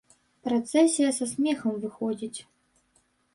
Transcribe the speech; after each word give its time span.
Працэсія 0.45 1.11
са 1.17 1.27
смехам 1.33 1.77
выходзіць. 1.85 2.39